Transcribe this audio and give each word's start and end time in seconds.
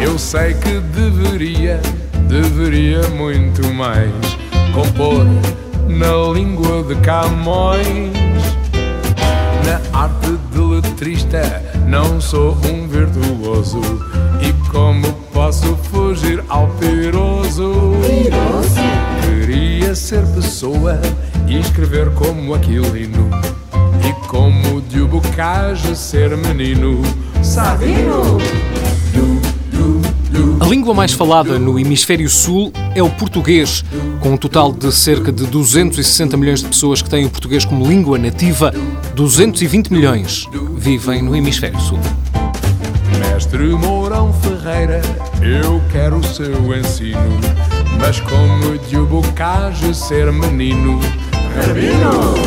Eu 0.00 0.18
sei 0.18 0.54
que 0.54 0.80
deveria, 0.80 1.78
deveria 2.26 3.06
muito 3.10 3.62
mais 3.74 4.10
compor 4.72 5.26
na 5.86 6.32
língua 6.32 6.82
de 6.84 6.98
Camões. 7.02 8.17
Não 11.86 12.20
sou 12.20 12.56
um 12.64 12.88
virtuoso 12.88 13.80
e 14.40 14.70
como 14.70 15.12
posso 15.32 15.76
fugir 15.76 16.42
ao 16.48 16.66
piroso? 16.68 17.92
Queria 19.22 19.94
ser 19.94 20.24
pessoa 20.34 21.00
e 21.46 21.58
escrever 21.58 22.10
como 22.14 22.54
Aquilino 22.54 23.28
e 24.08 24.26
como 24.26 24.80
de 24.80 25.00
o 25.00 25.08
Bocage 25.08 25.94
ser 25.94 26.36
menino. 26.36 27.02
Sabino. 27.42 28.38
A 30.60 30.66
língua 30.66 30.92
mais 30.92 31.12
falada 31.12 31.58
no 31.58 31.78
hemisfério 31.78 32.28
sul 32.28 32.72
é 32.94 33.02
o 33.02 33.08
português, 33.08 33.84
com 34.20 34.32
um 34.32 34.36
total 34.36 34.72
de 34.72 34.92
cerca 34.92 35.32
de 35.32 35.46
260 35.46 36.36
milhões 36.36 36.60
de 36.62 36.68
pessoas 36.68 37.00
que 37.00 37.08
têm 37.08 37.24
o 37.24 37.30
português 37.30 37.64
como 37.64 37.86
língua 37.86 38.18
nativa, 38.18 38.72
220 39.18 39.92
milhões 39.92 40.46
vivem 40.76 41.22
no 41.22 41.34
hemisfério 41.34 41.80
sul. 41.80 41.98
Mestre 43.18 43.64
Mourão 43.74 44.32
Ferreira, 44.32 45.02
eu 45.42 45.82
quero 45.90 46.18
o 46.18 46.24
seu 46.24 46.72
ensino, 46.72 47.40
mas 48.00 48.20
como 48.20 48.78
de 48.78 48.96
Bocage 48.96 49.92
ser 49.92 50.32
menino. 50.32 51.00
Rabino! 51.56 52.37